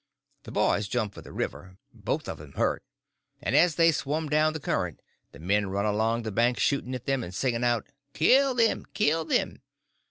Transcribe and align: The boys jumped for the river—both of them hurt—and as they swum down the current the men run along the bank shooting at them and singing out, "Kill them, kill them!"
The 0.45 0.51
boys 0.51 0.87
jumped 0.87 1.13
for 1.13 1.21
the 1.21 1.31
river—both 1.31 2.27
of 2.27 2.39
them 2.39 2.53
hurt—and 2.53 3.55
as 3.55 3.75
they 3.75 3.91
swum 3.91 4.29
down 4.29 4.53
the 4.53 4.59
current 4.59 4.99
the 5.31 5.37
men 5.37 5.67
run 5.69 5.85
along 5.85 6.23
the 6.23 6.31
bank 6.31 6.57
shooting 6.59 6.95
at 6.95 7.05
them 7.05 7.23
and 7.23 7.35
singing 7.35 7.63
out, 7.63 7.85
"Kill 8.15 8.55
them, 8.55 8.87
kill 8.95 9.25
them!" 9.25 9.61